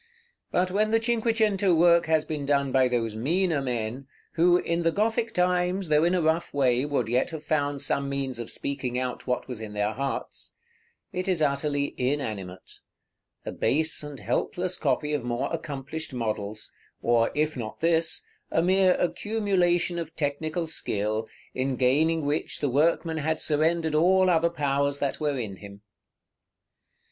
But 0.49 0.71
when 0.71 0.89
the 0.89 0.99
cinque 0.99 1.37
cento 1.37 1.75
work 1.75 2.07
has 2.07 2.25
been 2.25 2.43
done 2.43 2.71
by 2.71 2.87
those 2.87 3.15
meaner 3.15 3.61
men, 3.61 4.07
who, 4.31 4.57
in 4.57 4.81
the 4.81 4.91
Gothic 4.91 5.31
times, 5.31 5.89
though 5.89 6.03
in 6.03 6.15
a 6.15 6.23
rough 6.23 6.51
way, 6.55 6.85
would 6.85 7.07
yet 7.07 7.29
have 7.29 7.43
found 7.43 7.83
some 7.83 8.09
means 8.09 8.39
of 8.39 8.49
speaking 8.49 8.97
out 8.97 9.27
what 9.27 9.47
was 9.47 9.61
in 9.61 9.73
their 9.73 9.93
hearts, 9.93 10.55
it 11.13 11.27
is 11.27 11.39
utterly 11.43 11.93
inanimate, 11.99 12.79
a 13.45 13.51
base 13.51 14.01
and 14.01 14.19
helpless 14.19 14.75
copy 14.75 15.13
of 15.13 15.23
more 15.23 15.53
accomplished 15.53 16.15
models; 16.15 16.71
or, 17.03 17.29
if 17.35 17.55
not 17.55 17.79
this, 17.79 18.25
a 18.49 18.63
mere 18.63 18.95
accumulation 18.95 19.99
of 19.99 20.15
technical 20.15 20.65
skill, 20.65 21.27
in 21.53 21.75
gaining 21.75 22.25
which 22.25 22.59
the 22.59 22.69
workman 22.69 23.17
had 23.17 23.39
surrendered 23.39 23.93
all 23.93 24.31
other 24.31 24.49
powers 24.49 24.97
that 24.97 25.19
were 25.19 25.37
in 25.37 25.57
him. 25.57 25.83